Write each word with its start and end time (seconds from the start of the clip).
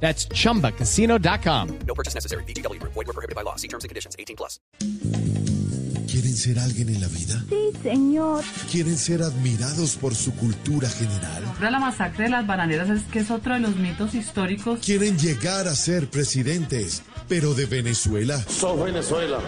That's 0.00 0.28
chumbacasino.com. 0.28 1.68
No 1.86 1.94
purchase 1.94 2.14
necessary. 2.14 2.44
BGW. 2.44 2.80
Void 2.82 3.06
were 3.06 3.12
prohibited 3.12 3.34
by 3.34 3.42
law. 3.42 3.56
See 3.56 3.68
terms 3.68 3.82
and 3.84 3.88
conditions. 3.88 4.14
18 4.18 4.36
plus. 4.36 4.60
¿Quieren 6.08 6.36
ser 6.36 6.58
alguien 6.58 6.88
en 6.88 7.00
la 7.00 7.08
vida? 7.08 7.42
Sí, 7.48 7.72
señor. 7.82 8.42
¿Quieren 8.70 8.96
ser 8.96 9.22
admirados 9.22 9.96
por 9.96 10.14
su 10.14 10.34
cultura 10.34 10.88
general? 10.88 11.42
La 11.60 11.78
masacre 11.78 12.24
de 12.24 12.30
las 12.30 12.46
bananeras 12.46 12.88
es 12.88 13.02
que 13.12 13.18
es 13.18 13.30
otro 13.30 13.54
de 13.54 13.60
los 13.60 13.76
mitos 13.76 14.14
históricos. 14.14 14.80
¿Quieren 14.84 15.18
llegar 15.18 15.66
a 15.68 15.74
ser 15.74 16.08
presidentes, 16.08 17.02
pero 17.28 17.52
de 17.54 17.66
Venezuela? 17.66 18.38
sos 18.48 18.82
Venezuela. 18.82 19.38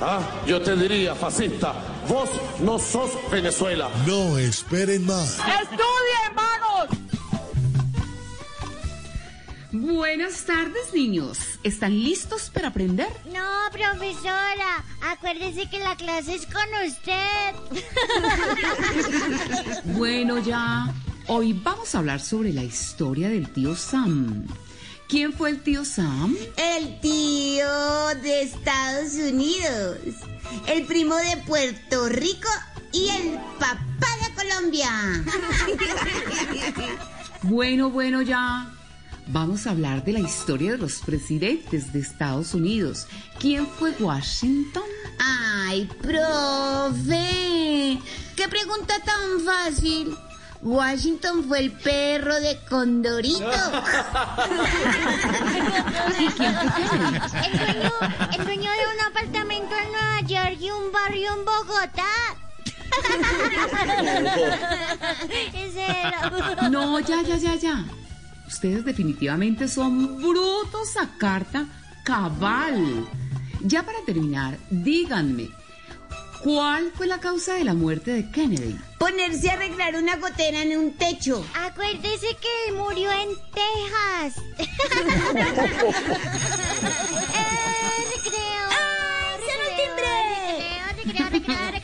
Ah, 0.00 0.20
yo 0.46 0.60
te 0.60 0.74
diría, 0.76 1.14
fascista, 1.14 1.74
vos 2.08 2.28
no 2.60 2.78
sos 2.78 3.10
Venezuela. 3.30 3.88
No 4.06 4.36
esperen 4.38 5.04
más. 5.06 5.38
¡Estudien, 5.38 6.34
vagos! 6.34 6.65
Buenas 9.78 10.46
tardes, 10.46 10.94
niños. 10.94 11.38
¿Están 11.62 11.92
listos 12.02 12.48
para 12.48 12.68
aprender? 12.68 13.08
No, 13.26 13.70
profesora. 13.70 14.82
Acuérdese 15.02 15.68
que 15.68 15.78
la 15.78 15.94
clase 15.96 16.34
es 16.34 16.46
con 16.46 16.64
usted. 16.86 17.54
Bueno, 19.96 20.38
ya. 20.38 20.92
Hoy 21.26 21.52
vamos 21.52 21.94
a 21.94 21.98
hablar 21.98 22.20
sobre 22.20 22.54
la 22.54 22.62
historia 22.64 23.28
del 23.28 23.52
tío 23.52 23.76
Sam. 23.76 24.46
¿Quién 25.08 25.34
fue 25.34 25.50
el 25.50 25.62
tío 25.62 25.84
Sam? 25.84 26.34
El 26.56 26.98
tío 27.00 27.68
de 28.22 28.42
Estados 28.42 29.12
Unidos, 29.14 29.98
el 30.68 30.84
primo 30.86 31.16
de 31.16 31.36
Puerto 31.46 32.08
Rico 32.08 32.48
y 32.92 33.08
el 33.08 33.32
papá 33.58 34.08
de 34.22 34.34
Colombia. 34.34 34.90
Bueno, 37.42 37.90
bueno, 37.90 38.22
ya. 38.22 38.75
Vamos 39.28 39.66
a 39.66 39.70
hablar 39.70 40.04
de 40.04 40.12
la 40.12 40.20
historia 40.20 40.70
de 40.72 40.78
los 40.78 41.00
presidentes 41.00 41.92
de 41.92 41.98
Estados 41.98 42.54
Unidos. 42.54 43.08
¿Quién 43.40 43.66
fue 43.66 43.90
Washington? 43.98 44.84
Ay, 45.18 45.90
profe, 46.00 47.98
qué 48.36 48.48
pregunta 48.48 48.94
tan 49.04 49.40
fácil. 49.44 50.16
Washington 50.62 51.44
fue 51.48 51.58
el 51.58 51.72
perro 51.72 52.36
de 52.36 52.56
Condorito. 52.68 53.40
El 57.46 57.58
dueño, 57.58 57.92
el 58.32 58.44
dueño 58.44 58.70
de 58.70 58.86
un 58.94 59.00
apartamento 59.10 59.74
en 59.76 59.90
Nueva 59.92 60.20
York 60.22 60.56
y 60.60 60.70
un 60.70 60.92
barrio 60.92 61.34
en 61.34 61.44
Bogotá. 61.44 62.36
Ese 65.52 65.84
era. 65.84 66.30
No, 66.70 66.98
ya, 67.00 67.22
ya, 67.22 67.36
ya, 67.36 67.54
ya. 67.56 67.84
Ustedes 68.46 68.84
definitivamente 68.84 69.68
son 69.68 70.20
brutos 70.20 70.96
a 70.96 71.18
carta 71.18 71.66
cabal. 72.04 73.06
Ya 73.62 73.82
para 73.84 73.98
terminar, 74.06 74.56
díganme, 74.70 75.50
¿cuál 76.42 76.92
fue 76.94 77.06
la 77.06 77.18
causa 77.18 77.54
de 77.54 77.64
la 77.64 77.74
muerte 77.74 78.12
de 78.12 78.30
Kennedy? 78.30 78.78
Ponerse 78.98 79.50
a 79.50 79.54
arreglar 79.54 79.96
una 79.96 80.16
gotera 80.16 80.62
en 80.62 80.78
un 80.78 80.92
techo. 80.96 81.44
Acuérdese 81.54 82.28
que 82.40 82.48
él 82.68 82.74
murió 82.76 83.10
en 83.12 83.28
Texas. 83.52 84.42
Eh, 87.38 88.02
recreo. 88.14 88.66
sonó 89.46 89.62
el 89.62 89.76
timbre! 89.76 90.14
Recreo, 90.96 91.26
recreo, 91.30 91.30
recreo, 91.30 91.64
recreo. 91.70 91.75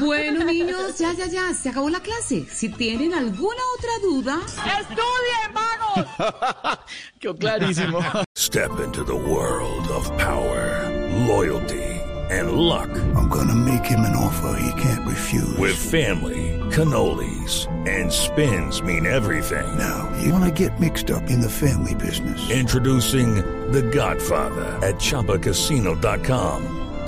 Bueno, 0.00 0.44
niños, 0.44 0.98
ya, 0.98 1.12
ya, 1.12 1.26
ya, 1.26 1.54
se 1.54 1.68
acabó 1.68 1.90
la 1.90 2.00
clase. 2.00 2.46
Si 2.50 2.68
tienen 2.70 3.14
alguna 3.14 3.60
otra 3.76 3.90
duda, 4.02 4.40
¡Estudien, 4.80 5.52
vagos! 5.54 6.78
Quedó 7.20 7.36
clarísimo. 7.36 8.00
Step 8.36 8.70
into 8.80 9.04
the 9.04 9.14
world 9.14 9.86
of 9.88 10.08
power, 10.16 10.88
loyalty, 11.26 12.00
and 12.30 12.52
luck. 12.52 12.88
I'm 13.14 13.28
gonna 13.28 13.54
make 13.54 13.84
him 13.84 14.00
an 14.00 14.16
offer 14.16 14.56
he 14.60 14.80
can't 14.80 15.06
refuse. 15.06 15.56
With 15.58 15.76
family, 15.76 16.58
cannolis, 16.70 17.66
and 17.86 18.10
spins 18.10 18.82
mean 18.82 19.06
everything. 19.06 19.66
now, 19.76 20.08
you 20.22 20.32
wanna 20.32 20.50
get 20.50 20.78
mixed 20.80 21.10
up 21.10 21.28
in 21.28 21.40
the 21.40 21.50
family 21.50 21.94
business. 21.94 22.50
Introducing 22.50 23.36
The 23.72 23.82
Godfather 23.82 24.78
at 24.86 24.96
ChumbaCasino.com. 24.96 26.79